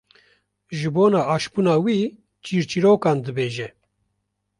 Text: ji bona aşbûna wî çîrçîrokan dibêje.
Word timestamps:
ji 0.77 0.89
bona 0.95 1.21
aşbûna 1.33 1.75
wî 1.83 1.99
çîrçîrokan 2.43 3.17
dibêje. 3.25 3.69